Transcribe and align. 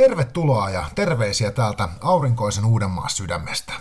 Tervetuloa 0.00 0.70
ja 0.70 0.84
terveisiä 0.94 1.50
täältä 1.50 1.88
aurinkoisen 2.00 2.64
Uudenmaan 2.64 3.10
sydämestä. 3.10 3.72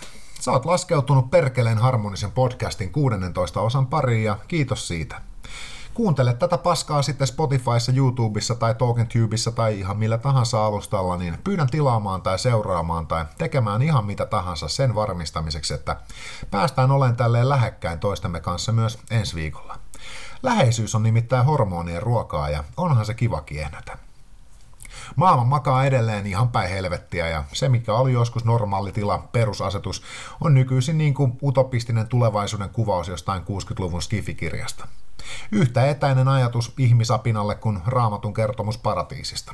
Oot 0.47 0.65
laskeutunut 0.65 1.31
Perkeleen 1.31 1.77
harmonisen 1.77 2.31
podcastin 2.31 2.91
16 2.91 3.61
osan 3.61 3.87
pariin 3.87 4.23
ja 4.23 4.37
kiitos 4.47 4.87
siitä. 4.87 5.21
Kuuntele 5.93 6.33
tätä 6.33 6.57
paskaa 6.57 7.01
sitten 7.01 7.27
Spotifyssa, 7.27 7.91
YouTubessa 7.95 8.55
tai 8.55 8.75
TalkingTubeissa 8.75 9.51
tai 9.51 9.79
ihan 9.79 9.97
millä 9.97 10.17
tahansa 10.17 10.65
alustalla, 10.65 11.17
niin 11.17 11.37
pyydän 11.43 11.69
tilaamaan 11.69 12.21
tai 12.21 12.39
seuraamaan 12.39 13.07
tai 13.07 13.25
tekemään 13.37 13.81
ihan 13.81 14.05
mitä 14.05 14.25
tahansa 14.25 14.67
sen 14.67 14.95
varmistamiseksi, 14.95 15.73
että 15.73 15.95
päästään 16.51 16.91
olemaan 16.91 17.17
tälleen 17.17 17.49
lähekkäin 17.49 17.99
toistemme 17.99 18.39
kanssa 18.39 18.71
myös 18.71 18.99
ensi 19.11 19.35
viikolla. 19.35 19.79
Läheisyys 20.43 20.95
on 20.95 21.03
nimittäin 21.03 21.45
hormonien 21.45 22.03
ruokaa 22.03 22.49
ja 22.49 22.63
onhan 22.77 23.05
se 23.05 23.13
kiva 23.13 23.41
kiehnätä. 23.41 24.08
Maailma 25.15 25.43
makaa 25.43 25.85
edelleen 25.85 26.27
ihan 26.27 26.49
päin 26.49 26.69
helvettiä 26.69 27.27
ja 27.27 27.43
se, 27.53 27.69
mikä 27.69 27.93
oli 27.93 28.13
joskus 28.13 28.45
normaali 28.45 28.91
tila, 28.91 29.17
perusasetus, 29.31 30.03
on 30.41 30.53
nykyisin 30.53 30.97
niin 30.97 31.13
kuin 31.13 31.37
utopistinen 31.43 32.07
tulevaisuuden 32.07 32.69
kuvaus 32.69 33.07
jostain 33.07 33.41
60-luvun 33.41 34.01
skifikirjasta. 34.01 34.87
Yhtä 35.51 35.87
etäinen 35.87 36.27
ajatus 36.27 36.73
ihmisapinalle 36.77 37.55
kuin 37.55 37.79
raamatun 37.85 38.33
kertomus 38.33 38.77
paratiisista. 38.77 39.53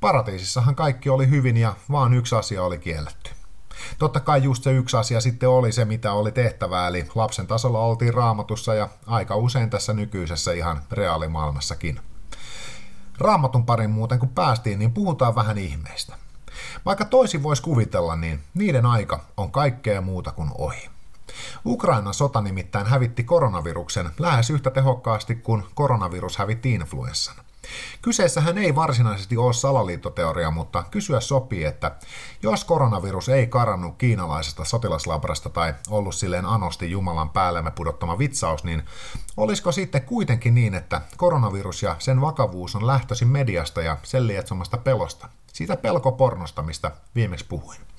Paratiisissahan 0.00 0.74
kaikki 0.74 1.10
oli 1.10 1.30
hyvin 1.30 1.56
ja 1.56 1.74
vaan 1.90 2.14
yksi 2.14 2.34
asia 2.34 2.62
oli 2.62 2.78
kielletty. 2.78 3.30
Totta 3.98 4.20
kai 4.20 4.42
just 4.42 4.62
se 4.62 4.72
yksi 4.72 4.96
asia 4.96 5.20
sitten 5.20 5.48
oli 5.48 5.72
se, 5.72 5.84
mitä 5.84 6.12
oli 6.12 6.32
tehtävää, 6.32 6.88
eli 6.88 7.08
lapsen 7.14 7.46
tasolla 7.46 7.78
oltiin 7.78 8.14
raamatussa 8.14 8.74
ja 8.74 8.88
aika 9.06 9.36
usein 9.36 9.70
tässä 9.70 9.92
nykyisessä 9.92 10.52
ihan 10.52 10.82
reaalimaailmassakin. 10.90 12.00
Raamatun 13.18 13.66
parin 13.66 13.90
muuten 13.90 14.18
kun 14.18 14.28
päästiin, 14.28 14.78
niin 14.78 14.92
puhutaan 14.92 15.34
vähän 15.34 15.58
ihmeistä. 15.58 16.16
Vaikka 16.84 17.04
toisi 17.04 17.42
voisi 17.42 17.62
kuvitella, 17.62 18.16
niin 18.16 18.40
niiden 18.54 18.86
aika 18.86 19.20
on 19.36 19.50
kaikkea 19.50 20.00
muuta 20.00 20.32
kuin 20.32 20.50
ohi. 20.58 20.90
Ukrainan 21.66 22.14
sota 22.14 22.40
nimittäin 22.40 22.86
hävitti 22.86 23.24
koronaviruksen 23.24 24.10
lähes 24.18 24.50
yhtä 24.50 24.70
tehokkaasti 24.70 25.34
kuin 25.34 25.64
koronavirus 25.74 26.38
hävitti 26.38 26.74
influenssan. 26.74 27.45
Kyseessähän 28.02 28.58
ei 28.58 28.74
varsinaisesti 28.74 29.36
ole 29.36 29.52
salaliittoteoria, 29.52 30.50
mutta 30.50 30.84
kysyä 30.90 31.20
sopii, 31.20 31.64
että 31.64 31.96
jos 32.42 32.64
koronavirus 32.64 33.28
ei 33.28 33.46
karannut 33.46 33.96
kiinalaisesta 33.98 34.64
sotilaslabrasta 34.64 35.50
tai 35.50 35.74
ollut 35.90 36.14
silleen 36.14 36.46
anosti 36.46 36.90
Jumalan 36.90 37.30
päällemme 37.30 37.70
pudottama 37.70 38.18
vitsaus, 38.18 38.64
niin 38.64 38.82
olisiko 39.36 39.72
sitten 39.72 40.02
kuitenkin 40.02 40.54
niin, 40.54 40.74
että 40.74 41.00
koronavirus 41.16 41.82
ja 41.82 41.96
sen 41.98 42.20
vakavuus 42.20 42.76
on 42.76 42.86
lähtöisin 42.86 43.28
mediasta 43.28 43.82
ja 43.82 43.96
sen 44.02 44.26
lietsomasta 44.26 44.78
pelosta, 44.78 45.28
siitä 45.52 45.76
pelkopornosta, 45.76 46.62
mistä 46.62 46.90
viimeksi 47.14 47.46
puhuin. 47.48 47.95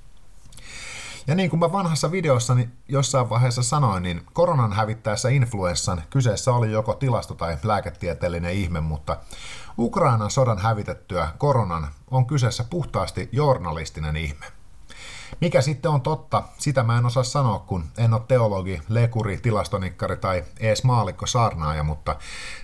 Ja 1.28 1.36
niin 1.36 1.50
kuin 1.50 1.60
mä 1.60 1.72
vanhassa 1.72 2.12
videossani 2.12 2.70
jossain 2.88 3.30
vaiheessa 3.30 3.64
sanoin, 3.64 4.04
niin 4.04 4.22
koronan 4.34 4.74
hävittäessä 4.74 5.30
influenssan 5.30 6.04
kyseessä 6.10 6.54
oli 6.54 6.72
joko 6.72 6.94
tilasto- 6.94 7.36
tai 7.36 7.58
lääketieteellinen 7.64 8.54
ihme, 8.54 8.82
mutta 8.82 9.18
Ukrainan 9.78 10.32
sodan 10.32 10.58
hävitettyä 10.58 11.30
koronan 11.38 11.88
on 12.12 12.26
kyseessä 12.26 12.64
puhtaasti 12.70 13.30
journalistinen 13.32 14.16
ihme. 14.16 14.46
Mikä 15.42 15.62
sitten 15.62 15.92
on 15.92 16.02
totta, 16.02 16.44
sitä 16.58 16.84
mä 16.84 16.98
en 16.98 17.06
osaa 17.06 17.24
sanoa, 17.24 17.60
kun 17.60 17.84
en 17.98 18.14
ole 18.14 18.22
teologi, 18.28 18.82
lekuri, 18.90 19.38
tilastonikkari 19.38 20.18
tai 20.18 20.44
ees 20.60 20.84
maalikko 20.84 21.28
saarnaaja, 21.28 21.84
mutta 21.84 22.16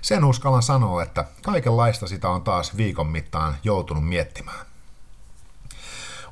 sen 0.02 0.24
uskallan 0.24 0.64
sanoa, 0.64 1.04
että 1.04 1.26
kaikenlaista 1.46 2.08
sitä 2.08 2.30
on 2.30 2.42
taas 2.42 2.78
viikon 2.78 3.08
mittaan 3.08 3.56
joutunut 3.64 4.08
miettimään. 4.08 4.73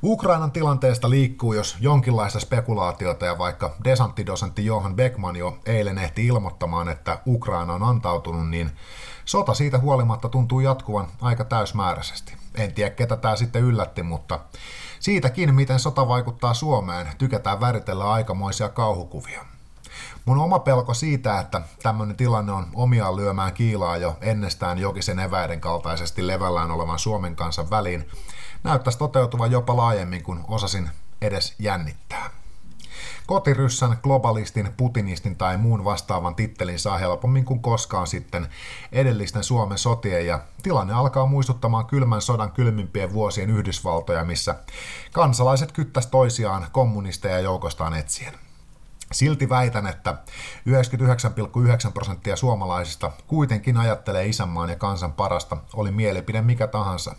Ukrainan 0.04 0.52
tilanteesta 0.52 1.10
liikkuu 1.10 1.54
jos 1.54 1.78
jonkinlaista 1.80 2.40
spekulaatiota 2.40 3.26
ja 3.26 3.38
vaikka 3.38 3.76
desanttidosentti 3.84 4.66
Johan 4.66 4.96
Beckman 4.96 5.36
jo 5.36 5.58
eilen 5.66 5.98
ehti 5.98 6.28
ilmoittamaan, 6.28 6.90
että 6.90 7.20
Ukraina 7.28 7.74
on 7.74 7.84
antautunut, 7.84 8.50
niin 8.50 8.72
sota 9.25 9.53
siitä 9.53 9.80
huolimatta 9.80 10.30
tuntuu 10.30 10.59
jatkuvan 10.59 11.08
aika 11.22 11.46
täysmääräisesti. 11.46 12.34
En 12.56 12.74
tiedä 12.74 12.90
ketä 12.90 13.18
tämä 13.18 13.36
sitten 13.36 13.62
yllätti, 13.62 14.03
mutta 14.03 14.40
siitäkin 15.00 15.56
miten 15.56 15.80
sota 15.80 16.08
vaikuttaa 16.08 16.54
Suomeen 16.54 17.08
tykätään 17.18 17.59
väritellä 17.59 18.12
aikamoisia 18.12 18.70
kauhukuvia. 18.70 19.46
Mun 20.26 20.38
oma 20.38 20.59
pelko 20.59 20.94
siitä, 20.94 21.40
että 21.40 21.62
tämmöinen 21.84 22.18
tilanne 22.18 22.52
on 22.52 22.68
omiaan 22.74 23.16
lyömään 23.16 23.54
kiilaa 23.54 23.98
jo 23.98 24.18
ennestään 24.22 24.78
jokisen 24.78 25.20
eväiden 25.20 25.62
kaltaisesti 25.62 26.28
levällään 26.28 26.72
olevan 26.72 27.00
Suomen 27.00 27.36
kanssa 27.36 27.70
väliin, 27.70 28.08
näyttäisi 28.64 29.00
toteutuvan 29.00 29.52
jopa 29.52 29.78
laajemmin 29.78 30.24
kuin 30.24 30.40
osasin 30.48 30.90
edes 31.22 31.56
jännittää. 31.60 32.30
Kotiryssän, 33.28 33.98
globalistin, 34.04 34.74
putinistin 34.78 35.36
tai 35.36 35.58
muun 35.58 35.86
vastaavan 35.86 36.36
tittelin 36.36 36.80
saa 36.80 36.98
helpommin 36.98 37.46
kuin 37.46 37.62
koskaan 37.62 38.08
sitten 38.08 38.48
edellisten 38.92 39.44
Suomen 39.44 39.78
sotien 39.78 40.28
ja 40.28 40.40
tilanne 40.64 40.94
alkaa 40.94 41.26
muistuttamaan 41.26 41.86
kylmän 41.86 42.22
sodan 42.22 42.52
kylmimpien 42.52 43.14
vuosien 43.14 43.50
Yhdysvaltoja, 43.50 44.24
missä 44.24 44.56
kansalaiset 45.12 45.72
kyttäs 45.72 46.08
toisiaan 46.08 46.68
kommunisteja 46.72 47.40
joukostaan 47.40 47.94
etsien. 47.94 48.34
Silti 49.12 49.50
väitän, 49.50 49.88
että 49.88 50.16
99,9 51.86 51.92
prosenttia 51.94 52.36
suomalaisista 52.36 53.12
kuitenkin 53.28 53.78
ajattelee 53.78 54.26
isänmaan 54.26 54.70
ja 54.70 54.76
kansan 54.76 55.14
parasta, 55.14 55.58
oli 55.74 55.92
mielipide 55.92 56.42
mikä 56.42 56.68
tahansa. 56.68 57.16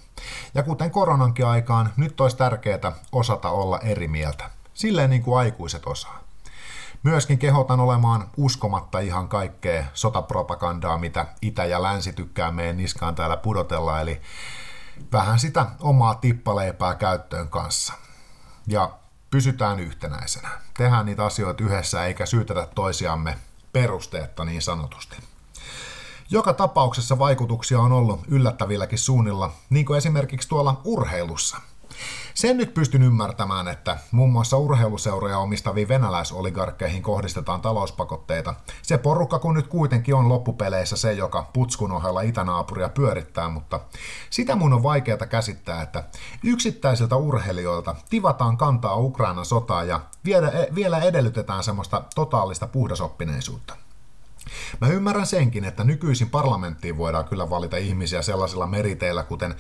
Ja 0.55 0.63
kuten 0.63 0.91
koronankin 0.91 1.47
aikaan, 1.47 1.93
nyt 1.97 2.21
olisi 2.21 2.37
tärkeää 2.37 2.93
osata 3.13 3.51
olla 3.51 3.79
eri 3.79 4.09
mieltä. 4.09 4.51
Silleen 4.75 5.11
niin 5.11 5.23
kuin 5.23 5.39
aikuiset 5.39 5.87
osaa. 5.87 6.21
Myöskin 7.03 7.39
kehotan 7.39 7.81
olemaan 7.81 8.29
uskomatta 8.37 8.99
ihan 8.99 9.29
kaikkea 9.29 9.85
sotapropagandaa, 9.95 10.99
mitä 10.99 11.27
itä 11.43 11.65
ja 11.65 11.83
länsi 11.83 12.13
tykkää 12.13 12.51
meidän 12.51 12.77
niskaan 12.77 13.15
täällä 13.15 13.37
pudotella, 13.37 14.01
eli 14.01 14.21
vähän 15.13 15.39
sitä 15.39 15.67
omaa 15.81 16.15
tippaleipää 16.15 16.95
käyttöön 16.95 17.49
kanssa. 17.49 17.93
Ja 18.67 18.91
pysytään 19.32 19.81
yhtenäisenä. 19.81 20.48
Tehdään 20.76 21.06
niitä 21.06 21.25
asioita 21.25 21.65
yhdessä 21.65 22.06
eikä 22.06 22.26
syytetä 22.26 22.69
toisiamme 22.75 23.38
perusteetta 23.72 24.44
niin 24.44 24.62
sanotusti. 24.62 25.16
Joka 26.31 26.53
tapauksessa 26.53 27.19
vaikutuksia 27.19 27.81
on 27.81 27.93
ollut 27.93 28.20
yllättävilläkin 28.28 28.98
suunnilla, 28.98 29.53
niin 29.70 29.87
kuin 29.87 29.98
esimerkiksi 29.98 30.48
tuolla 30.48 30.81
urheilussa– 30.84 31.56
sen 32.35 32.57
nyt 32.57 32.75
pystyn 32.75 33.03
ymmärtämään, 33.03 33.69
että 33.69 33.99
muun 34.11 34.33
muassa 34.33 34.57
urheiluseuroja 34.57 35.39
omistaviin 35.39 35.89
venäläisoligarkkeihin 35.89 37.03
kohdistetaan 37.03 37.61
talouspakotteita. 37.61 38.55
Se 38.83 38.99
porukka 38.99 39.39
kun 39.39 39.55
nyt 39.55 39.67
kuitenkin 39.67 40.15
on 40.15 40.29
loppupeleissä 40.29 40.97
se, 40.97 41.13
joka 41.13 41.51
putskun 41.53 41.93
ohella 41.93 42.21
itänaapuria 42.21 42.89
pyörittää, 42.89 43.49
mutta 43.49 43.81
sitä 44.31 44.57
mun 44.57 44.73
on 44.73 44.83
vaikeaa 44.83 45.27
käsittää, 45.27 45.83
että 45.83 46.05
yksittäisiltä 46.45 47.17
urheilijoilta 47.17 47.95
tivataan 48.11 48.57
kantaa 48.57 48.97
Ukrainan 48.97 49.45
sotaa 49.45 49.85
ja 49.85 50.01
vielä 50.75 50.99
edellytetään 50.99 51.65
semmoista 51.65 52.05
totaalista 52.15 52.67
puhdasoppineisuutta. 52.67 53.77
Mä 54.81 54.89
ymmärrän 54.89 55.27
senkin, 55.27 55.65
että 55.65 55.85
nykyisin 55.85 56.31
parlamenttiin 56.31 56.99
voidaan 56.99 57.25
kyllä 57.25 57.51
valita 57.51 57.77
ihmisiä 57.77 58.23
sellaisilla 58.23 58.67
meriteillä, 58.67 59.23
kuten 59.23 59.55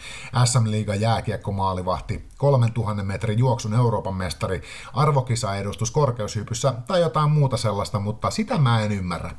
SM 0.44 0.70
Liiga 0.70 0.94
jääkiekkomaalivahti, 0.94 2.28
3000 2.36 3.02
metrin 3.02 3.38
juoksun 3.38 3.74
Euroopan 3.74 4.14
mestari, 4.14 4.62
arvokisaedustus 4.94 5.90
korkeushypyssä 5.90 6.74
tai 6.86 7.00
jotain 7.00 7.30
muuta 7.30 7.56
sellaista, 7.56 7.98
mutta 7.98 8.30
sitä 8.30 8.58
mä 8.58 8.80
en 8.80 8.92
ymmärrä, 8.92 9.30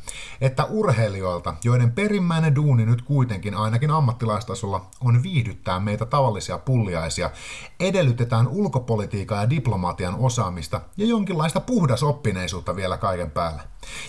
että 0.42 0.66
urheilijoilta, 0.66 1.53
joiden 1.63 1.92
perimmäinen 1.92 2.56
duuni 2.56 2.86
nyt 2.86 3.02
kuitenkin 3.02 3.56
ainakin 3.56 3.92
ammattilaistasolla 3.92 4.86
on 5.02 5.24
viihdyttää 5.24 5.80
meitä 5.80 6.06
tavallisia 6.06 6.58
pulliaisia, 6.58 7.30
edellytetään 7.80 8.48
ulkopolitiikan 8.48 9.42
ja 9.42 9.50
diplomatian 9.50 10.16
osaamista 10.16 10.81
ja 10.98 11.06
jonkinlaista 11.06 11.60
puhdasoppineisuutta 11.60 12.75
vielä 12.75 12.98
kaiken 12.98 13.31
päälle. 13.31 13.62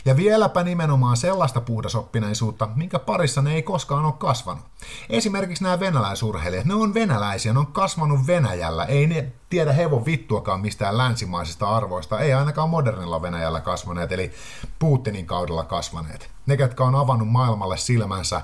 Ja 0.04 0.16
vieläpä 0.16 0.62
nimenomaan 0.62 1.16
sellaista 1.34 1.60
puhdasoppineisuutta, 1.60 2.68
minkä 2.74 2.98
parissa 2.98 3.42
ne 3.42 3.54
ei 3.54 3.62
koskaan 3.62 4.04
ole 4.04 4.14
kasvanut. 4.18 4.64
Esimerkiksi 5.10 5.64
nämä 5.64 5.80
venäläisurheilijat, 5.80 6.64
ne 6.64 6.74
on 6.74 6.94
venäläisiä, 6.94 7.52
ne 7.52 7.58
on 7.58 7.66
kasvanut 7.66 8.26
Venäjällä, 8.26 8.84
ei 8.84 9.06
ne 9.06 9.32
tiedä 9.50 9.72
hevon 9.72 10.06
vittuakaan 10.06 10.60
mistään 10.60 10.98
länsimaisista 10.98 11.76
arvoista, 11.76 12.20
ei 12.20 12.32
ainakaan 12.32 12.70
modernilla 12.70 13.22
Venäjällä 13.22 13.60
kasvaneet, 13.60 14.12
eli 14.12 14.32
Putinin 14.78 15.26
kaudella 15.26 15.64
kasvaneet. 15.64 16.30
Ne, 16.46 16.54
jotka 16.54 16.84
on 16.84 16.94
avannut 16.94 17.28
maailmalle 17.28 17.76
silmänsä 17.76 18.42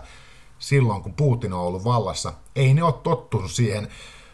silloin, 0.58 1.02
kun 1.02 1.14
Putin 1.14 1.52
on 1.52 1.60
ollut 1.60 1.84
vallassa, 1.84 2.32
ei 2.56 2.74
ne 2.74 2.82
ole 2.82 2.94
tottunut 3.02 3.50
siihen 3.50 3.88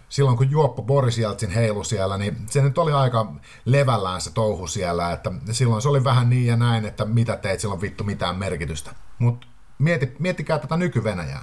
silloin 0.08 0.37
kun 0.37 0.50
juoppo 0.50 0.82
Boris 0.82 1.19
Jeltsin 1.19 1.50
heilu 1.50 1.85
siellä, 1.85 2.19
niin 2.19 2.37
se 2.50 2.62
nyt 2.62 2.79
oli 2.79 2.93
aika 2.93 3.32
levällään 3.64 4.20
se 4.20 4.32
touhu 4.32 4.67
siellä, 4.67 5.12
että 5.12 5.32
silloin 5.53 5.82
se 5.82 5.88
oli 5.88 6.05
vähän 6.05 6.31
niin 6.31 6.47
ja 6.47 6.56
näin, 6.56 6.85
että 6.85 7.05
mitä 7.05 7.37
teit, 7.37 7.61
sillä 7.61 7.75
on 7.75 7.81
vittu 7.81 8.05
mitään 8.05 8.37
merkitystä. 8.37 8.94
Mutta 9.19 9.47
mieti, 9.79 10.17
miettikää 10.19 10.58
tätä 10.58 10.76
nyky-Venäjää. 10.76 11.43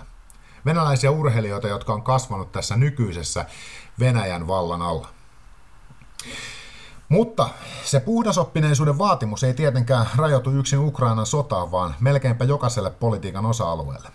venäläisiä 0.66 1.12
urheilijoita, 1.12 1.68
jotka 1.68 1.94
on 1.94 2.04
kasvanut 2.04 2.52
tässä 2.52 2.76
nykyisessä 2.76 3.46
Venäjän 4.00 4.48
vallan 4.48 4.82
alla. 4.82 5.08
Mutta 7.10 7.50
se 7.84 8.00
puhdasoppineisuuden 8.00 8.98
vaatimus 8.98 9.44
ei 9.44 9.54
tietenkään 9.54 10.06
rajoitu 10.16 10.52
yksin 10.52 10.80
Ukrainan 10.80 11.26
sotaan, 11.26 11.72
vaan 11.72 11.96
melkeinpä 12.00 12.46
jokaiselle 12.46 12.90
politiikan 12.90 13.46
osa-alueelle. 13.46 14.10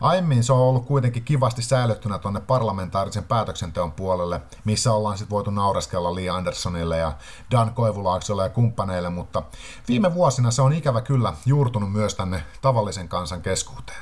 Aiemmin 0.00 0.44
se 0.44 0.52
on 0.52 0.58
ollut 0.58 0.86
kuitenkin 0.86 1.24
kivasti 1.24 1.62
säilyttynä 1.62 2.18
tuonne 2.18 2.40
parlamentaarisen 2.40 3.24
päätöksenteon 3.24 3.92
puolelle, 3.92 4.40
missä 4.64 4.92
ollaan 4.92 5.18
sitten 5.18 5.30
voitu 5.30 5.50
naureskella 5.50 6.14
Lee 6.14 6.28
Andersonille 6.28 6.98
ja 6.98 7.12
Dan 7.50 7.74
Koivulaaksolle 7.74 8.42
ja 8.42 8.48
kumppaneille, 8.48 9.10
mutta 9.10 9.42
viime 9.88 10.14
vuosina 10.14 10.50
se 10.50 10.62
on 10.62 10.72
ikävä 10.72 11.00
kyllä 11.00 11.32
juurtunut 11.46 11.92
myös 11.92 12.14
tänne 12.14 12.42
tavallisen 12.62 13.08
kansan 13.08 13.42
keskuuteen. 13.42 13.98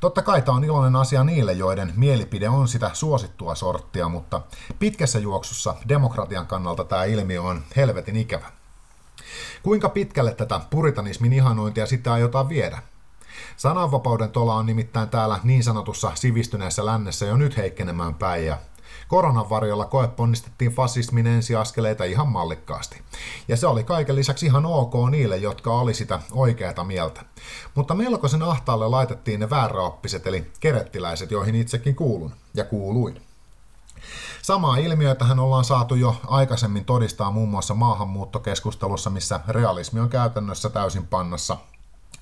Totta 0.00 0.22
kai 0.22 0.42
tämä 0.42 0.56
on 0.56 0.64
iloinen 0.64 0.96
asia 0.96 1.24
niille, 1.24 1.52
joiden 1.52 1.92
mielipide 1.96 2.48
on 2.48 2.68
sitä 2.68 2.90
suosittua 2.92 3.54
sorttia, 3.54 4.08
mutta 4.08 4.40
pitkässä 4.78 5.18
juoksussa 5.18 5.74
demokratian 5.88 6.46
kannalta 6.46 6.84
tämä 6.84 7.04
ilmiö 7.04 7.42
on 7.42 7.62
helvetin 7.76 8.16
ikävä. 8.16 8.46
Kuinka 9.62 9.88
pitkälle 9.88 10.34
tätä 10.34 10.60
puritanismin 10.70 11.32
ihanointia 11.32 11.86
sitten 11.86 12.12
aiotaan 12.12 12.48
viedä? 12.48 12.82
Sananvapauden 13.56 14.30
tola 14.30 14.54
on 14.54 14.66
nimittäin 14.66 15.08
täällä 15.08 15.40
niin 15.44 15.64
sanotussa 15.64 16.12
sivistyneessä 16.14 16.86
lännessä 16.86 17.26
jo 17.26 17.36
nyt 17.36 17.56
heikkenemään 17.56 18.14
päin 18.14 18.46
ja 18.46 18.58
Koronan 19.08 19.50
varjolla 19.50 19.84
koeponnistettiin 19.84 20.72
fasismin 20.72 21.26
ensiaskeleita 21.26 22.04
ihan 22.04 22.28
mallikkaasti. 22.28 23.02
Ja 23.48 23.56
se 23.56 23.66
oli 23.66 23.84
kaiken 23.84 24.16
lisäksi 24.16 24.46
ihan 24.46 24.66
ok 24.66 24.94
niille, 25.10 25.36
jotka 25.36 25.72
oli 25.72 25.94
sitä 25.94 26.20
oikeata 26.32 26.84
mieltä. 26.84 27.24
Mutta 27.74 27.94
melkoisen 27.94 28.42
ahtaalle 28.42 28.88
laitettiin 28.88 29.40
ne 29.40 29.50
vääräoppiset 29.50 30.26
eli 30.26 30.52
kerettiläiset, 30.60 31.30
joihin 31.30 31.54
itsekin 31.54 31.94
kuulun 31.94 32.32
ja 32.54 32.64
kuuluin. 32.64 33.22
Samaa 34.42 34.76
ilmiötähän 34.76 35.38
ollaan 35.38 35.64
saatu 35.64 35.94
jo 35.94 36.16
aikaisemmin 36.26 36.84
todistaa 36.84 37.30
muun 37.30 37.48
muassa 37.48 37.74
maahanmuuttokeskustelussa, 37.74 39.10
missä 39.10 39.40
realismi 39.48 40.00
on 40.00 40.08
käytännössä 40.08 40.70
täysin 40.70 41.06
pannassa 41.06 41.56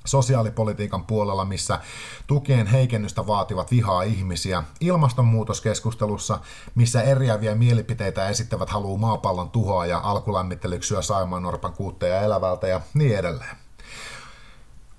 sosiaalipolitiikan 0.06 1.04
puolella, 1.04 1.44
missä 1.44 1.80
tukien 2.26 2.66
heikennystä 2.66 3.26
vaativat 3.26 3.70
vihaa 3.70 4.02
ihmisiä, 4.02 4.62
ilmastonmuutoskeskustelussa, 4.80 6.38
missä 6.74 7.02
eriäviä 7.02 7.54
mielipiteitä 7.54 8.28
esittävät 8.28 8.70
haluu 8.70 8.98
maapallon 8.98 9.50
tuhoa 9.50 9.86
ja 9.86 10.00
alkulämmittelyksyä 10.02 11.02
Saimaan 11.02 11.42
Norpan 11.42 11.72
kuutteja 11.72 12.20
elävältä 12.20 12.66
ja 12.66 12.80
niin 12.94 13.18
edelleen. 13.18 13.65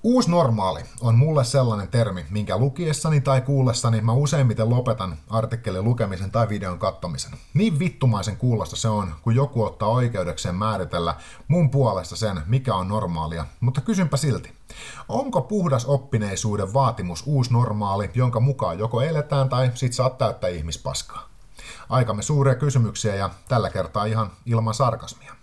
Uusi 0.03 0.31
normaali 0.31 0.81
on 1.01 1.15
mulle 1.15 1.43
sellainen 1.43 1.87
termi, 1.87 2.25
minkä 2.29 2.57
lukiessani 2.57 3.21
tai 3.21 3.41
kuullessani 3.41 4.01
mä 4.01 4.13
useimmiten 4.13 4.69
lopetan 4.69 5.17
artikkelin 5.29 5.83
lukemisen 5.83 6.31
tai 6.31 6.49
videon 6.49 6.79
kattomisen. 6.79 7.31
Niin 7.53 7.79
vittumaisen 7.79 8.37
kuulosta 8.37 8.75
se 8.75 8.87
on, 8.87 9.15
kun 9.21 9.35
joku 9.35 9.63
ottaa 9.63 9.89
oikeudekseen 9.89 10.55
määritellä 10.55 11.15
mun 11.47 11.69
puolesta 11.69 12.15
sen, 12.15 12.41
mikä 12.45 12.75
on 12.75 12.87
normaalia, 12.87 13.45
mutta 13.59 13.81
kysynpä 13.81 14.17
silti. 14.17 14.51
Onko 15.09 15.41
puhdas 15.41 15.85
oppineisuuden 15.85 16.73
vaatimus 16.73 17.23
uusi 17.25 17.53
normaali, 17.53 18.09
jonka 18.15 18.39
mukaan 18.39 18.79
joko 18.79 19.01
eletään 19.01 19.49
tai 19.49 19.71
sit 19.75 19.93
saat 19.93 20.17
täyttää 20.17 20.49
ihmispaskaa? 20.49 21.29
Aikamme 21.89 22.21
suuria 22.21 22.55
kysymyksiä 22.55 23.15
ja 23.15 23.29
tällä 23.47 23.69
kertaa 23.69 24.05
ihan 24.05 24.31
ilman 24.45 24.73
sarkasmia. 24.73 25.36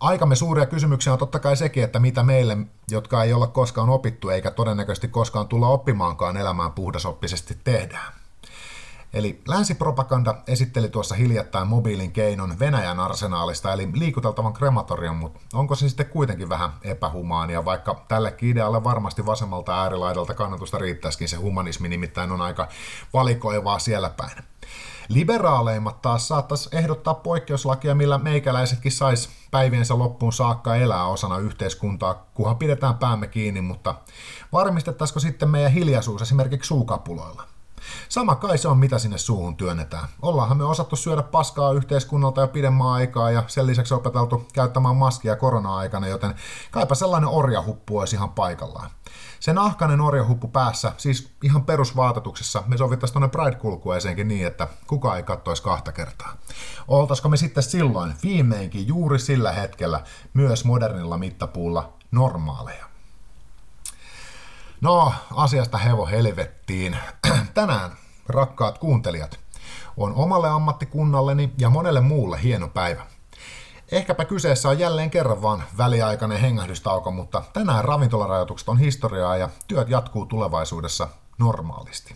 Aikamme 0.00 0.36
suuria 0.36 0.66
kysymyksiä 0.66 1.12
on 1.12 1.18
totta 1.18 1.38
kai 1.38 1.56
sekin, 1.56 1.84
että 1.84 1.98
mitä 1.98 2.22
meille, 2.22 2.56
jotka 2.90 3.24
ei 3.24 3.32
olla 3.32 3.46
koskaan 3.46 3.88
opittu 3.88 4.28
eikä 4.28 4.50
todennäköisesti 4.50 5.08
koskaan 5.08 5.48
tulla 5.48 5.68
oppimaankaan 5.68 6.36
elämään 6.36 6.72
puhdasoppisesti 6.72 7.58
tehdään. 7.64 8.12
Eli 9.12 9.42
länsipropaganda 9.48 10.34
esitteli 10.46 10.88
tuossa 10.88 11.14
hiljattain 11.14 11.68
mobiilin 11.68 12.12
keinon 12.12 12.58
Venäjän 12.58 13.00
arsenaalista, 13.00 13.72
eli 13.72 13.88
liikuteltavan 13.92 14.52
krematorion, 14.52 15.16
mutta 15.16 15.40
onko 15.52 15.74
se 15.74 15.88
sitten 15.88 16.06
kuitenkin 16.06 16.48
vähän 16.48 16.70
epähumaania, 16.82 17.64
vaikka 17.64 18.04
tällekin 18.08 18.48
idealle 18.48 18.84
varmasti 18.84 19.26
vasemmalta 19.26 19.82
äärilaidalta 19.82 20.34
kannatusta 20.34 20.78
riittäisikin 20.78 21.28
se 21.28 21.36
humanismi, 21.36 21.88
nimittäin 21.88 22.32
on 22.32 22.40
aika 22.40 22.68
valikoivaa 23.12 23.78
siellä 23.78 24.10
päin. 24.10 24.44
Liberaaleimmat 25.08 26.02
taas 26.02 26.28
saattaisi 26.28 26.68
ehdottaa 26.72 27.14
poikkeuslakia, 27.14 27.94
millä 27.94 28.18
meikäläisetkin 28.18 28.92
sais 28.92 29.28
päiviensä 29.50 29.98
loppuun 29.98 30.32
saakka 30.32 30.76
elää 30.76 31.06
osana 31.06 31.38
yhteiskuntaa, 31.38 32.26
kunhan 32.34 32.56
pidetään 32.56 32.94
päämme 32.98 33.26
kiinni, 33.26 33.60
mutta 33.60 33.94
varmistettaisiko 34.52 35.20
sitten 35.20 35.50
meidän 35.50 35.72
hiljaisuus 35.72 36.22
esimerkiksi 36.22 36.68
suukapuloilla? 36.68 37.57
Sama 38.08 38.34
kai 38.34 38.58
se 38.58 38.68
on, 38.68 38.78
mitä 38.78 38.98
sinne 38.98 39.18
suuhun 39.18 39.56
työnnetään. 39.56 40.08
Ollaanhan 40.22 40.58
me 40.58 40.64
osattu 40.64 40.96
syödä 40.96 41.22
paskaa 41.22 41.72
yhteiskunnalta 41.72 42.40
jo 42.40 42.48
pidemmän 42.48 42.86
aikaa 42.86 43.30
ja 43.30 43.42
sen 43.46 43.66
lisäksi 43.66 43.94
opeteltu 43.94 44.48
käyttämään 44.52 44.96
maskia 44.96 45.36
korona-aikana, 45.36 46.06
joten 46.06 46.34
kaipa 46.70 46.94
sellainen 46.94 47.28
orjahuppu 47.28 47.98
olisi 47.98 48.16
ihan 48.16 48.30
paikallaan. 48.30 48.90
Se 49.40 49.52
nahkainen 49.52 50.00
orjahuppu 50.00 50.48
päässä, 50.48 50.92
siis 50.96 51.32
ihan 51.42 51.64
perusvaatetuksessa, 51.64 52.62
me 52.66 52.76
sovittaisiin 52.76 53.14
tuonne 53.14 53.28
Pride-kulkueeseenkin 53.28 54.28
niin, 54.28 54.46
että 54.46 54.68
kuka 54.86 55.16
ei 55.16 55.22
kattoisi 55.22 55.62
kahta 55.62 55.92
kertaa. 55.92 56.36
Oltaisiko 56.88 57.28
me 57.28 57.36
sitten 57.36 57.62
silloin 57.62 58.14
viimeinkin 58.22 58.88
juuri 58.88 59.18
sillä 59.18 59.52
hetkellä 59.52 60.00
myös 60.34 60.64
modernilla 60.64 61.18
mittapuulla 61.18 61.92
normaaleja? 62.10 62.87
No, 64.80 65.12
asiasta 65.34 65.78
hevo 65.78 66.06
helvettiin. 66.06 66.96
Tänään, 67.54 67.90
rakkaat 68.28 68.78
kuuntelijat, 68.78 69.40
on 69.96 70.14
omalle 70.14 70.48
ammattikunnalleni 70.48 71.52
ja 71.58 71.70
monelle 71.70 72.00
muulle 72.00 72.42
hieno 72.42 72.68
päivä. 72.68 73.06
Ehkäpä 73.92 74.24
kyseessä 74.24 74.68
on 74.68 74.78
jälleen 74.78 75.10
kerran 75.10 75.42
vaan 75.42 75.64
väliaikainen 75.78 76.40
hengähdystauko, 76.40 77.10
mutta 77.10 77.42
tänään 77.52 77.84
ravintolarajoitukset 77.84 78.68
on 78.68 78.78
historiaa 78.78 79.36
ja 79.36 79.48
työt 79.68 79.88
jatkuu 79.88 80.26
tulevaisuudessa 80.26 81.08
normaalisti. 81.38 82.14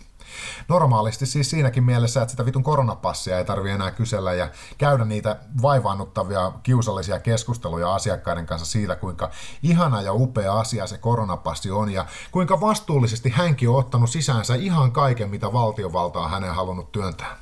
Normaalisti 0.69 1.27
siis 1.27 1.51
siinäkin 1.51 1.85
mielessä, 1.85 2.23
että 2.23 2.31
sitä 2.31 2.45
vitun 2.45 2.63
koronapassia 2.63 3.39
ei 3.39 3.45
tarvi 3.45 3.71
enää 3.71 3.91
kysellä 3.91 4.33
ja 4.33 4.49
käydä 4.79 5.05
niitä 5.05 5.37
vaivaannuttavia 5.63 6.53
kiusallisia 6.63 7.19
keskusteluja 7.19 7.95
asiakkaiden 7.95 8.47
kanssa 8.47 8.67
siitä, 8.67 8.97
kuinka 8.97 9.31
ihana 9.63 10.03
ja 10.03 10.13
upea 10.13 10.61
asia 10.61 10.87
se 10.87 10.99
koronapassi 10.99 11.71
on 11.71 11.91
ja 11.91 12.07
kuinka 12.33 12.61
vastuullisesti 12.61 13.31
hänkin 13.31 13.69
on 13.69 13.77
ottanut 13.77 14.11
sisäänsä 14.11 14.55
ihan 14.55 14.93
kaiken, 14.93 15.31
mitä 15.31 15.53
valtiovalta 15.53 16.21
on 16.21 16.31
hänen 16.31 16.55
halunnut 16.55 16.93
työntää. 16.93 17.37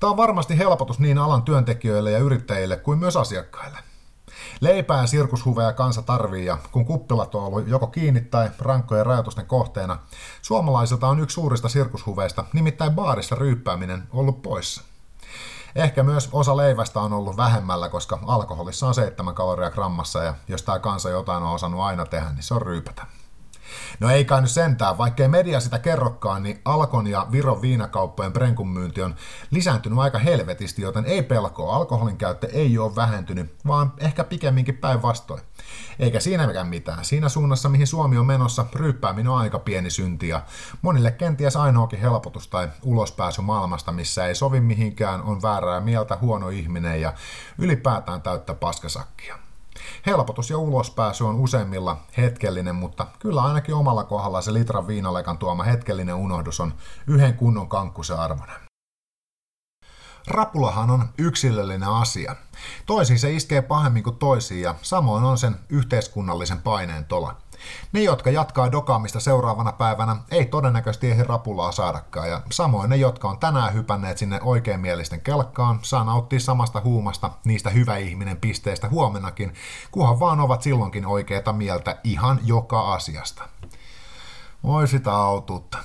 Tämä 0.00 0.10
on 0.10 0.16
varmasti 0.16 0.58
helpotus 0.58 0.98
niin 0.98 1.18
alan 1.18 1.42
työntekijöille 1.42 2.10
ja 2.10 2.18
yrittäjille 2.18 2.76
kuin 2.76 2.98
myös 2.98 3.16
asiakkaille. 3.16 3.89
Leipää 4.60 5.00
ja 5.00 5.06
sirkushuveja 5.06 5.72
kansa 5.72 6.02
tarvii 6.02 6.46
ja 6.46 6.58
kun 6.72 6.84
kuppilat 6.84 7.34
on 7.34 7.44
ollut 7.44 7.68
joko 7.68 7.86
kiinni 7.86 8.20
tai 8.20 8.50
rankkojen 8.58 9.06
rajoitusten 9.06 9.46
kohteena, 9.46 9.98
suomalaisilta 10.42 11.08
on 11.08 11.20
yksi 11.20 11.34
suurista 11.34 11.68
sirkushuveista, 11.68 12.44
nimittäin 12.52 12.94
baarissa 12.94 13.34
ryyppääminen, 13.34 14.02
ollut 14.12 14.42
poissa. 14.42 14.82
Ehkä 15.74 16.02
myös 16.02 16.28
osa 16.32 16.56
leivästä 16.56 17.00
on 17.00 17.12
ollut 17.12 17.36
vähemmällä, 17.36 17.88
koska 17.88 18.18
alkoholissa 18.26 18.86
on 18.86 18.94
7 18.94 19.34
kaloria 19.34 19.70
grammassa 19.70 20.22
ja 20.22 20.34
jos 20.48 20.62
tämä 20.62 20.78
kansa 20.78 21.10
jotain 21.10 21.42
on 21.42 21.52
osannut 21.52 21.80
aina 21.80 22.06
tehdä, 22.06 22.30
niin 22.30 22.42
se 22.42 22.54
on 22.54 22.62
ryypätä. 22.62 23.06
No 24.00 24.10
ei 24.10 24.24
kai 24.24 24.40
nyt 24.40 24.50
sentään, 24.50 24.98
vaikkei 24.98 25.28
media 25.28 25.60
sitä 25.60 25.78
kerrokaan, 25.78 26.42
niin 26.42 26.60
Alkon 26.64 27.06
ja 27.06 27.26
Viron 27.32 27.62
viinakauppojen 27.62 28.32
prenkun 28.32 28.68
myynti 28.68 29.02
on 29.02 29.14
lisääntynyt 29.50 29.98
aika 29.98 30.18
helvetisti, 30.18 30.82
joten 30.82 31.04
ei 31.04 31.22
pelkoa, 31.22 31.76
alkoholin 31.76 32.16
käyttö 32.16 32.48
ei 32.52 32.78
ole 32.78 32.96
vähentynyt, 32.96 33.54
vaan 33.66 33.92
ehkä 33.98 34.24
pikemminkin 34.24 34.76
päinvastoin. 34.76 35.42
Eikä 35.98 36.20
siinäkään 36.20 36.68
mitään. 36.68 37.04
Siinä 37.04 37.28
suunnassa, 37.28 37.68
mihin 37.68 37.86
Suomi 37.86 38.18
on 38.18 38.26
menossa, 38.26 38.66
ryyppääminen 38.74 39.32
on 39.32 39.38
aika 39.38 39.58
pieni 39.58 39.90
synti 39.90 40.28
ja 40.28 40.42
monille 40.82 41.10
kenties 41.10 41.56
ainoakin 41.56 42.00
helpotus 42.00 42.48
tai 42.48 42.68
ulospääsy 42.82 43.40
maailmasta, 43.40 43.92
missä 43.92 44.26
ei 44.26 44.34
sovi 44.34 44.60
mihinkään, 44.60 45.22
on 45.22 45.42
väärää 45.42 45.80
mieltä, 45.80 46.16
huono 46.20 46.48
ihminen 46.48 47.00
ja 47.00 47.12
ylipäätään 47.58 48.22
täyttä 48.22 48.54
paskasakkia. 48.54 49.49
Helpotus 50.06 50.50
ja 50.50 50.58
ulospääsy 50.58 51.24
on 51.24 51.36
useimmilla 51.36 51.96
hetkellinen, 52.16 52.74
mutta 52.74 53.06
kyllä 53.18 53.42
ainakin 53.42 53.74
omalla 53.74 54.04
kohdalla 54.04 54.40
se 54.40 54.52
litran 54.52 54.86
viinalekan 54.86 55.38
tuoma 55.38 55.62
hetkellinen 55.62 56.14
unohdus 56.14 56.60
on 56.60 56.74
yhden 57.06 57.34
kunnon 57.34 57.68
kankkusen 57.68 58.18
arvoinen. 58.18 58.56
Rapulahan 60.26 60.90
on 60.90 61.08
yksilöllinen 61.18 61.88
asia. 61.88 62.36
Toisiin 62.86 63.18
se 63.18 63.32
iskee 63.32 63.62
pahemmin 63.62 64.02
kuin 64.02 64.16
toisiin 64.16 64.62
ja 64.62 64.74
samoin 64.82 65.24
on 65.24 65.38
sen 65.38 65.56
yhteiskunnallisen 65.68 66.62
paineen 66.62 67.04
tola. 67.04 67.36
Ne, 67.92 68.02
jotka 68.02 68.30
jatkaa 68.30 68.72
dokaamista 68.72 69.20
seuraavana 69.20 69.72
päivänä, 69.72 70.16
ei 70.30 70.46
todennäköisesti 70.46 71.10
ehdi 71.10 71.22
rapulaa 71.22 71.72
saadakaan, 71.72 72.28
ja 72.28 72.40
samoin 72.52 72.90
ne, 72.90 72.96
jotka 72.96 73.28
on 73.28 73.38
tänään 73.38 73.74
hypänneet 73.74 74.18
sinne 74.18 74.40
oikeamielisten 74.42 75.20
kelkkaan, 75.20 75.78
saa 75.82 76.04
nauttia 76.04 76.40
samasta 76.40 76.80
huumasta 76.80 77.30
niistä 77.44 77.70
hyvä 77.70 77.96
ihminen 77.96 78.36
pisteistä 78.36 78.88
huomennakin, 78.88 79.54
kunhan 79.90 80.20
vaan 80.20 80.40
ovat 80.40 80.62
silloinkin 80.62 81.06
oikeita 81.06 81.52
mieltä 81.52 81.96
ihan 82.04 82.40
joka 82.44 82.92
asiasta. 82.94 83.48
Voi 84.62 84.88
sitä 84.88 85.12
aututta. 85.16 85.78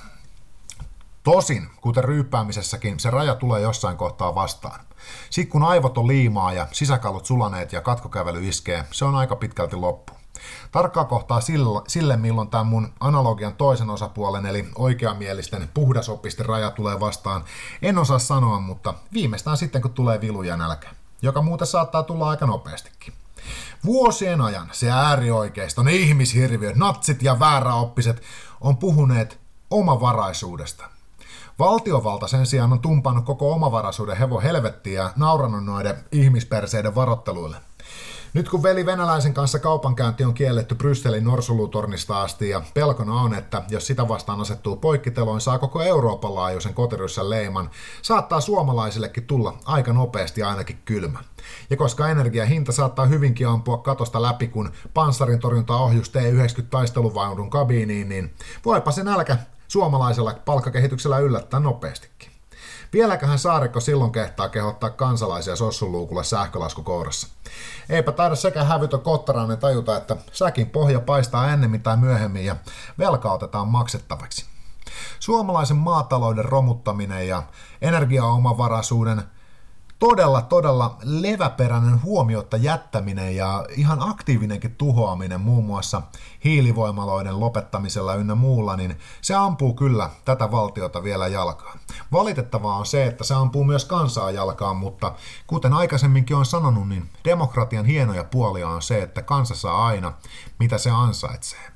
Tosin, 1.22 1.68
kuten 1.80 2.04
ryyppäämisessäkin, 2.04 3.00
se 3.00 3.10
raja 3.10 3.34
tulee 3.34 3.60
jossain 3.60 3.96
kohtaa 3.96 4.34
vastaan. 4.34 4.80
Sitten 5.30 5.52
kun 5.52 5.62
aivot 5.62 5.98
on 5.98 6.06
liimaa 6.06 6.52
ja 6.52 6.68
sisäkalut 6.72 7.26
sulaneet 7.26 7.72
ja 7.72 7.80
katkokävely 7.80 8.48
iskee, 8.48 8.84
se 8.92 9.04
on 9.04 9.14
aika 9.14 9.36
pitkälti 9.36 9.76
loppu. 9.76 10.12
Tarkkaa 10.72 11.04
kohtaa 11.04 11.40
sille, 11.88 12.16
milloin 12.16 12.48
tämä 12.48 12.64
mun 12.64 12.92
analogian 13.00 13.54
toisen 13.54 13.90
osapuolen, 13.90 14.46
eli 14.46 14.68
oikeamielisten 14.74 15.68
puhdasoppisten 15.74 16.46
raja 16.46 16.70
tulee 16.70 17.00
vastaan, 17.00 17.44
en 17.82 17.98
osaa 17.98 18.18
sanoa, 18.18 18.60
mutta 18.60 18.94
viimeistään 19.12 19.56
sitten, 19.56 19.82
kun 19.82 19.92
tulee 19.92 20.20
vilu 20.20 20.42
ja 20.42 20.56
nälkä, 20.56 20.88
joka 21.22 21.42
muuten 21.42 21.66
saattaa 21.66 22.02
tulla 22.02 22.30
aika 22.30 22.46
nopeastikin. 22.46 23.14
Vuosien 23.84 24.40
ajan 24.40 24.68
se 24.72 24.90
äärioikeiston 24.90 25.88
ihmishirviöt, 25.88 26.76
natsit 26.76 27.22
ja 27.22 27.38
vääräoppiset 27.38 28.22
on 28.60 28.76
puhuneet 28.76 29.40
omavaraisuudesta. 29.70 30.84
Valtiovalta 31.58 32.28
sen 32.28 32.46
sijaan 32.46 32.72
on 32.72 32.80
tumpannut 32.80 33.24
koko 33.24 33.52
omavaraisuuden 33.52 34.16
hevo 34.16 34.40
helvettiä 34.40 35.02
ja 35.02 35.10
naurannut 35.16 35.64
noiden 35.64 36.04
ihmisperseiden 36.12 36.94
varotteluille. 36.94 37.56
Nyt 38.36 38.48
kun 38.48 38.62
veli 38.62 38.86
venäläisen 38.86 39.34
kanssa 39.34 39.58
kaupankäynti 39.58 40.24
on 40.24 40.34
kielletty 40.34 40.74
Brysselin 40.74 41.24
norsulutornista 41.24 42.22
asti 42.22 42.48
ja 42.48 42.62
pelkona 42.74 43.14
on, 43.14 43.34
että 43.34 43.62
jos 43.68 43.86
sitä 43.86 44.08
vastaan 44.08 44.40
asettuu 44.40 44.76
poikkiteloin, 44.76 45.40
saa 45.40 45.58
koko 45.58 45.82
Euroopan 45.82 46.34
laajuisen 46.34 46.74
kotiryssän 46.74 47.30
leiman, 47.30 47.70
saattaa 48.02 48.40
suomalaisillekin 48.40 49.26
tulla 49.26 49.58
aika 49.64 49.92
nopeasti 49.92 50.42
ainakin 50.42 50.78
kylmä. 50.84 51.18
Ja 51.70 51.76
koska 51.76 52.08
energiahinta 52.08 52.72
saattaa 52.72 53.06
hyvinkin 53.06 53.48
ampua 53.48 53.78
katosta 53.78 54.22
läpi, 54.22 54.48
kun 54.48 54.72
panssarin 54.94 55.40
torjuntaohjus 55.40 56.10
T-90 56.10 56.62
taisteluvaunun 56.70 57.50
kabiiniin, 57.50 58.08
niin 58.08 58.34
voipa 58.64 58.90
se 58.90 59.04
nälkä 59.04 59.38
suomalaisella 59.68 60.34
palkkakehityksellä 60.44 61.18
yllättää 61.18 61.60
nopeastikin. 61.60 62.35
Vieläköhän 62.92 63.38
Saarikko 63.38 63.80
silloin 63.80 64.12
kehtaa 64.12 64.48
kehottaa 64.48 64.90
kansalaisia 64.90 65.56
sossuluukulla 65.56 66.22
sähkölasku 66.22 66.82
kourassa. 66.82 67.28
Eipä 67.88 68.12
taida 68.12 68.34
sekä 68.34 68.64
hävytön 68.64 69.00
kottarainen 69.00 69.58
tajuta, 69.58 69.96
että 69.96 70.16
säkin 70.32 70.70
pohja 70.70 71.00
paistaa 71.00 71.52
ennemmin 71.52 71.82
tai 71.82 71.96
myöhemmin 71.96 72.44
ja 72.44 72.56
velka 72.98 73.32
otetaan 73.32 73.68
maksettavaksi. 73.68 74.46
Suomalaisen 75.20 75.76
maatalouden 75.76 76.44
romuttaminen 76.44 77.28
ja 77.28 77.42
energiaomavaraisuuden 77.82 79.22
todella, 79.98 80.42
todella 80.42 80.96
leväperäinen 81.02 82.02
huomiotta 82.02 82.56
jättäminen 82.56 83.36
ja 83.36 83.64
ihan 83.76 84.10
aktiivinenkin 84.10 84.74
tuhoaminen 84.74 85.40
muun 85.40 85.64
muassa 85.64 86.02
hiilivoimaloiden 86.44 87.40
lopettamisella 87.40 88.14
ynnä 88.14 88.34
muulla, 88.34 88.76
niin 88.76 88.98
se 89.20 89.34
ampuu 89.34 89.74
kyllä 89.74 90.10
tätä 90.24 90.50
valtiota 90.50 91.02
vielä 91.02 91.26
jalkaan. 91.26 91.78
Valitettavaa 92.12 92.76
on 92.76 92.86
se, 92.86 93.06
että 93.06 93.24
se 93.24 93.34
ampuu 93.34 93.64
myös 93.64 93.84
kansaa 93.84 94.30
jalkaan, 94.30 94.76
mutta 94.76 95.14
kuten 95.46 95.72
aikaisemminkin 95.72 96.36
on 96.36 96.46
sanonut, 96.46 96.88
niin 96.88 97.10
demokratian 97.24 97.86
hienoja 97.86 98.24
puolia 98.24 98.68
on 98.68 98.82
se, 98.82 99.02
että 99.02 99.22
kansa 99.22 99.54
saa 99.54 99.86
aina, 99.86 100.12
mitä 100.58 100.78
se 100.78 100.90
ansaitsee. 100.90 101.72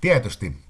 Tietysti 0.00 0.65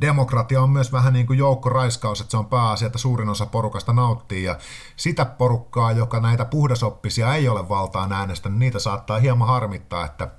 demokratia 0.00 0.62
on 0.62 0.70
myös 0.70 0.92
vähän 0.92 1.12
niin 1.12 1.26
kuin 1.26 1.38
joukkoraiskaus, 1.38 2.20
että 2.20 2.30
se 2.30 2.36
on 2.36 2.46
pääasia, 2.46 2.86
että 2.86 2.98
suurin 2.98 3.28
osa 3.28 3.46
porukasta 3.46 3.92
nauttii 3.92 4.44
ja 4.44 4.58
sitä 4.96 5.24
porukkaa, 5.24 5.92
joka 5.92 6.20
näitä 6.20 6.44
puhdasoppisia 6.44 7.34
ei 7.34 7.48
ole 7.48 7.68
valtaan 7.68 8.12
äänestänyt, 8.12 8.58
niitä 8.58 8.78
saattaa 8.78 9.18
hieman 9.18 9.48
harmittaa, 9.48 10.04
että 10.04 10.30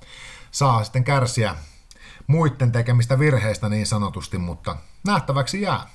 saa 0.52 0.84
sitten 0.84 1.04
kärsiä 1.04 1.56
muiden 2.28 2.72
tekemistä 2.72 3.20
virheistä 3.20 3.70
niin 3.70 3.88
sanotusti, 3.88 4.38
mutta 4.38 4.78
nähtäväksi 5.06 5.62
jää. 5.62 5.88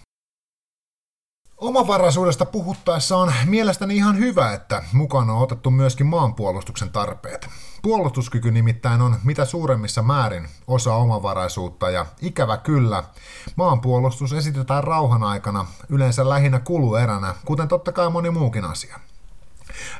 Omavaraisuudesta 1.57 2.47
puhuttaessa 2.47 3.17
on 3.17 3.33
mielestäni 3.45 3.97
ihan 3.97 4.19
hyvä, 4.19 4.53
että 4.53 4.83
mukana 4.93 5.33
on 5.33 5.43
otettu 5.43 5.71
myöskin 5.71 6.07
maanpuolustuksen 6.07 6.91
tarpeet. 6.91 7.49
Puolustuskyky 7.83 8.51
nimittäin 8.51 9.01
on 9.01 9.17
mitä 9.25 9.45
suuremmissa 9.45 10.03
määrin 10.03 10.49
osa 10.67 10.95
omavaraisuutta 10.95 11.91
ja 11.91 12.07
ikävä 12.21 12.57
kyllä, 12.57 13.05
maanpuolustus 13.57 14.33
esitetään 14.33 14.85
rauhan 14.85 15.23
aikana 15.23 15.67
yleensä 15.89 16.29
lähinnä 16.29 16.59
kulueränä, 16.59 17.35
kuten 17.45 17.69
totta 17.69 17.93
kai 17.93 18.11
moni 18.11 18.31
muukin 18.31 18.65
asia. 18.65 19.01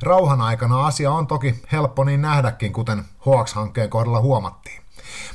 Rauhan 0.03 0.41
aikana 0.41 0.87
asia 0.87 1.13
on 1.13 1.27
toki 1.27 1.63
helppo 1.73 2.05
niin 2.05 2.23
nähdäkin, 2.23 2.73
kuten 2.73 3.05
HX-hankkeen 3.21 3.89
kohdalla 3.89 4.21
huomattiin. 4.21 4.83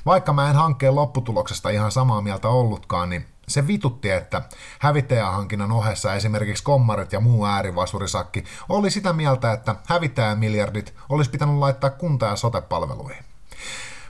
Vaikka 0.06 0.34
mä 0.34 0.50
en 0.50 0.56
hankkeen 0.56 0.96
lopputuloksesta 0.96 1.70
ihan 1.70 1.92
samaa 1.92 2.22
mieltä 2.22 2.50
ollutkaan, 2.50 3.10
niin 3.10 3.26
se 3.48 3.68
vitutti, 3.68 4.10
että 4.10 4.42
hävittäjähankinnan 4.80 5.72
ohessa 5.72 6.14
esimerkiksi 6.14 6.64
kommarit 6.64 7.14
ja 7.14 7.20
muu 7.20 7.46
äärivasurisakki 7.46 8.44
oli 8.70 8.92
sitä 8.92 9.14
mieltä, 9.14 9.52
että 9.52 9.76
hävittäjämiljardit 9.88 10.94
olisi 11.10 11.32
pitänyt 11.32 11.56
laittaa 11.56 11.90
kunta- 11.90 12.26
ja 12.26 12.36
sotepalveluihin. 12.36 13.24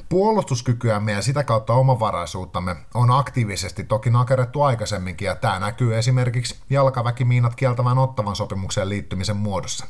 Puolustuskykyämme 0.09 1.11
ja 1.11 1.21
sitä 1.21 1.43
kautta 1.43 1.73
omavaraisuuttamme 1.73 2.75
on 2.93 3.11
aktiivisesti 3.11 3.83
toki 3.83 4.09
nakerettu 4.09 4.61
aikaisemminkin 4.61 5.25
ja 5.25 5.35
tämä 5.35 5.59
näkyy 5.59 5.97
esimerkiksi 5.97 6.59
jalkaväkimiinat 6.69 7.55
kieltävän 7.55 7.97
ottavan 7.97 8.35
sopimukseen 8.35 8.89
liittymisen 8.89 9.37
muodossa. 9.37 9.85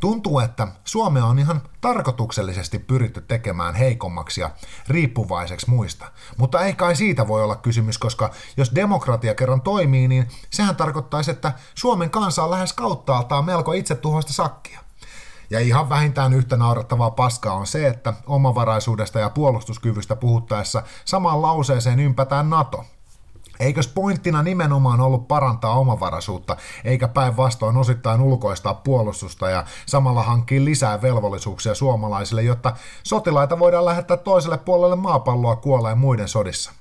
Tuntuu, 0.00 0.38
että 0.38 0.68
Suomea 0.84 1.24
on 1.24 1.38
ihan 1.38 1.62
tarkoituksellisesti 1.80 2.78
pyritty 2.78 3.20
tekemään 3.20 3.74
heikommaksi 3.74 4.40
ja 4.40 4.50
riippuvaiseksi 4.88 5.70
muista. 5.70 6.06
Mutta 6.36 6.60
ei 6.64 6.72
kai 6.72 6.96
siitä 6.96 7.28
voi 7.28 7.44
olla 7.44 7.56
kysymys, 7.56 7.98
koska 7.98 8.30
jos 8.56 8.74
demokratia 8.74 9.34
kerran 9.34 9.60
toimii, 9.60 10.08
niin 10.08 10.28
sehän 10.50 10.76
tarkoittaisi, 10.76 11.30
että 11.30 11.52
Suomen 11.74 12.10
kansa 12.10 12.44
on 12.44 12.50
lähes 12.50 12.72
kauttaaltaan 12.72 13.44
melko 13.44 13.72
itsetuhoista 13.72 14.32
sakkia. 14.32 14.84
Ja 15.50 15.60
ihan 15.60 15.88
vähintään 15.88 16.32
yhtä 16.32 16.56
naurettavaa 16.56 17.10
paskaa 17.10 17.54
on 17.54 17.66
se, 17.66 17.88
että 17.88 18.14
omavaraisuudesta 18.26 19.18
ja 19.18 19.30
puolustuskyvystä 19.30 20.16
puhuttaessa 20.16 20.82
samaan 21.04 21.42
lauseeseen 21.42 22.00
ympätään 22.00 22.50
NATO. 22.50 22.84
Eikös 23.60 23.88
pointtina 23.88 24.42
nimenomaan 24.42 25.00
ollut 25.00 25.28
parantaa 25.28 25.78
omavaraisuutta, 25.78 26.56
eikä 26.84 27.08
päinvastoin 27.08 27.76
osittain 27.76 28.20
ulkoistaa 28.20 28.74
puolustusta 28.74 29.50
ja 29.50 29.64
samalla 29.86 30.22
hankkia 30.22 30.64
lisää 30.64 31.02
velvollisuuksia 31.02 31.74
suomalaisille, 31.74 32.42
jotta 32.42 32.76
sotilaita 33.02 33.58
voidaan 33.58 33.84
lähettää 33.84 34.16
toiselle 34.16 34.58
puolelle 34.58 34.96
maapalloa 34.96 35.56
kuoleen 35.56 35.98
muiden 35.98 36.28
sodissa? 36.28 36.72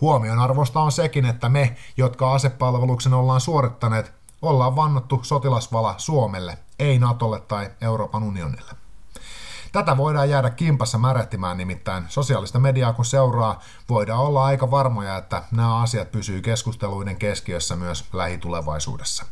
Huomion 0.00 0.38
arvosta 0.38 0.80
on 0.80 0.92
sekin, 0.92 1.24
että 1.24 1.48
me, 1.48 1.76
jotka 1.96 2.32
asepalveluksen 2.32 3.14
ollaan 3.14 3.40
suorittaneet, 3.40 4.12
ollaan 4.42 4.76
vannottu 4.76 5.20
sotilasvala 5.22 5.94
Suomelle, 5.96 6.58
ei 6.78 6.98
Natolle 6.98 7.40
tai 7.40 7.70
Euroopan 7.80 8.22
unionille. 8.22 8.87
Tätä 9.78 9.96
voidaan 9.96 10.30
jäädä 10.30 10.50
kimpassa 10.50 10.98
märehtimään 10.98 11.56
nimittäin 11.56 12.04
sosiaalista 12.08 12.58
mediaa 12.58 12.92
kun 12.92 13.04
seuraa, 13.04 13.60
voidaan 13.88 14.20
olla 14.20 14.44
aika 14.44 14.70
varmoja, 14.70 15.16
että 15.16 15.42
nämä 15.50 15.80
asiat 15.80 16.12
pysyy 16.12 16.40
keskusteluiden 16.40 17.16
keskiössä 17.16 17.76
myös 17.76 18.04
lähitulevaisuudessa. 18.12 19.24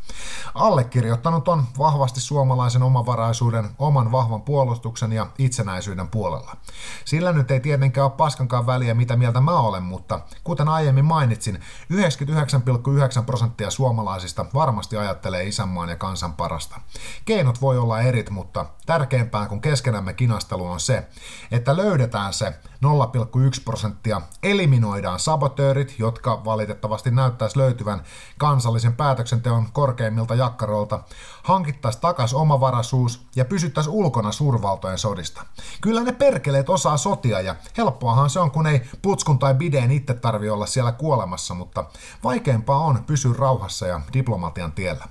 Allekirjoittanut 0.55 1.49
on 1.49 1.65
vahvasti 1.79 2.21
suomalaisen 2.21 2.83
omavaraisuuden, 2.83 3.69
oman 3.79 4.13
vahvan 4.13 4.43
puolustuksen 4.43 5.13
ja 5.13 5.27
itsenäisyyden 5.39 6.09
puolella. 6.09 6.57
Sillä 7.05 7.33
nyt 7.33 7.51
ei 7.51 7.61
tietenkään 7.61 8.05
ole 8.05 8.13
paskankaan 8.17 8.67
väliä, 8.67 8.95
mitä 8.95 9.17
mieltä 9.17 9.41
mä 9.41 9.59
olen, 9.61 9.83
mutta 9.83 10.21
kuten 10.45 10.69
aiemmin 10.69 11.05
mainitsin, 11.05 11.61
99,9 11.93 13.23
prosenttia 13.27 13.71
suomalaisista 13.71 14.47
varmasti 14.55 14.97
ajattelee 14.97 15.45
isänmaan 15.45 15.89
ja 15.89 15.97
kansan 15.97 16.33
parasta. 16.33 16.81
Keinot 17.25 17.61
voi 17.61 17.79
olla 17.79 18.01
erit, 18.01 18.31
mutta 18.31 18.67
tärkeämpää 18.87 19.49
kuin 19.49 19.61
keskenämme 19.61 20.15
kinastelu 20.37 20.67
on 20.67 20.81
se, 20.81 21.09
että 21.51 21.77
löydetään 21.77 22.33
se 22.33 22.47
0,1 22.47 23.63
prosenttia, 23.65 24.21
eliminoidaan 24.43 25.19
sabotöörit, 25.19 25.95
jotka 25.99 26.45
valitettavasti 26.45 27.11
näyttäisi 27.11 27.59
löytyvän 27.59 28.03
kansallisen 28.39 28.97
päätöksenteon 28.97 29.73
korkeimmilta 29.73 30.35
jakkarolta, 30.35 31.01
hankittaisiin 31.43 32.01
takas 32.01 32.35
omavaraisuus 32.35 33.27
ja 33.37 33.45
pysyttäisiin 33.45 33.95
ulkona 33.95 34.33
suurvaltojen 34.33 34.99
sodista. 34.99 35.43
Kyllä 35.81 36.03
ne 36.03 36.13
perkeleet 36.13 36.69
osaa 36.69 36.97
sotia 36.97 37.41
ja 37.41 37.55
helppoahan 37.77 38.31
se 38.31 38.41
on, 38.41 38.51
kun 38.51 38.67
ei 38.67 38.83
putskun 39.03 39.39
tai 39.39 39.55
bideen 39.55 39.91
itse 39.91 40.15
tarvi 40.15 40.51
olla 40.51 40.67
siellä 40.67 40.93
kuolemassa, 40.93 41.55
mutta 41.55 41.85
vaikeampaa 42.25 42.79
on 42.79 43.05
pysyä 43.07 43.35
rauhassa 43.39 43.87
ja 43.87 44.01
diplomatian 44.13 44.73
tiellä. 44.73 45.09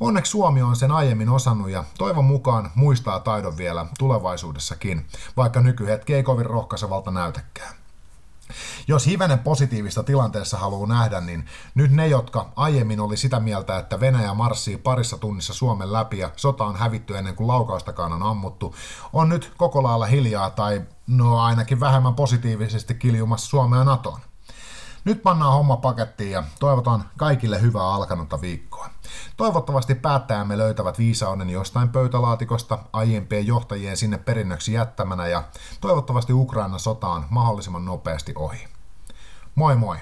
Onneksi 0.00 0.30
Suomi 0.30 0.62
on 0.62 0.76
sen 0.76 0.92
aiemmin 0.92 1.28
osannut 1.28 1.70
ja 1.70 1.84
toivon 1.98 2.24
mukaan 2.24 2.70
muistaa 2.74 3.20
taidon 3.20 3.56
vielä 3.56 3.86
tulevaisuudessakin, 3.98 5.06
vaikka 5.36 5.60
nykyhetki 5.60 6.14
ei 6.14 6.22
kovin 6.22 6.46
rohkaisevalta 6.46 7.10
näytäkään. 7.10 7.74
Jos 8.88 9.06
hivenen 9.06 9.38
positiivista 9.38 10.02
tilanteessa 10.02 10.58
haluaa 10.58 10.88
nähdä, 10.88 11.20
niin 11.20 11.46
nyt 11.74 11.90
ne, 11.90 12.08
jotka 12.08 12.52
aiemmin 12.56 13.00
oli 13.00 13.16
sitä 13.16 13.40
mieltä, 13.40 13.78
että 13.78 14.00
Venäjä 14.00 14.34
marssii 14.34 14.76
parissa 14.76 15.18
tunnissa 15.18 15.54
Suomen 15.54 15.92
läpi 15.92 16.18
ja 16.18 16.30
sota 16.36 16.64
on 16.64 16.76
hävitty 16.76 17.18
ennen 17.18 17.34
kuin 17.34 17.46
laukaustakaan 17.46 18.12
on 18.12 18.22
ammuttu, 18.22 18.74
on 19.12 19.28
nyt 19.28 19.52
koko 19.56 19.82
lailla 19.82 20.06
hiljaa 20.06 20.50
tai 20.50 20.82
no 21.06 21.40
ainakin 21.40 21.80
vähemmän 21.80 22.14
positiivisesti 22.14 22.94
kiljumassa 22.94 23.48
Suomea 23.48 23.84
NATOon. 23.84 24.20
Nyt 25.04 25.22
pannaan 25.22 25.52
homma 25.52 25.76
pakettiin 25.76 26.30
ja 26.30 26.42
toivotan 26.60 27.04
kaikille 27.16 27.60
hyvää 27.60 27.94
alkanutta 27.94 28.40
viikkoa. 28.40 28.90
Toivottavasti 29.36 29.94
päättäjämme 29.94 30.58
löytävät 30.58 30.98
viisauden 30.98 31.50
jostain 31.50 31.88
pöytälaatikosta 31.88 32.78
aiempien 32.92 33.46
johtajien 33.46 33.96
sinne 33.96 34.18
perinnöksi 34.18 34.72
jättämänä 34.72 35.26
ja 35.26 35.44
toivottavasti 35.80 36.32
Ukrainan 36.32 36.80
sota 36.80 37.08
on 37.08 37.24
mahdollisimman 37.30 37.84
nopeasti 37.84 38.32
ohi. 38.36 38.68
Moi 39.54 39.76
moi! 39.76 39.96